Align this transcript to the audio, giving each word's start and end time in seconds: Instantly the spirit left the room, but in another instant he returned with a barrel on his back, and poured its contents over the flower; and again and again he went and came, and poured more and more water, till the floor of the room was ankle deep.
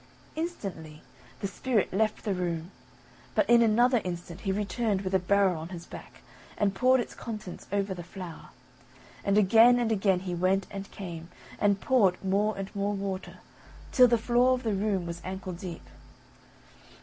Instantly 0.35 1.03
the 1.41 1.47
spirit 1.47 1.93
left 1.93 2.23
the 2.25 2.33
room, 2.33 2.71
but 3.35 3.47
in 3.47 3.61
another 3.61 4.01
instant 4.03 4.41
he 4.41 4.51
returned 4.51 5.01
with 5.01 5.13
a 5.13 5.19
barrel 5.19 5.59
on 5.59 5.69
his 5.69 5.85
back, 5.85 6.23
and 6.57 6.73
poured 6.73 6.99
its 6.99 7.13
contents 7.13 7.67
over 7.71 7.93
the 7.93 8.01
flower; 8.03 8.49
and 9.23 9.37
again 9.37 9.77
and 9.77 9.91
again 9.91 10.21
he 10.21 10.33
went 10.33 10.65
and 10.71 10.89
came, 10.89 11.29
and 11.59 11.81
poured 11.81 12.17
more 12.25 12.57
and 12.57 12.75
more 12.75 12.93
water, 12.95 13.37
till 13.91 14.07
the 14.07 14.17
floor 14.17 14.55
of 14.55 14.63
the 14.63 14.73
room 14.73 15.05
was 15.05 15.21
ankle 15.23 15.53
deep. 15.53 15.87